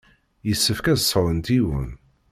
[0.47, 1.91] Yessefk ad sɛunt yiwen.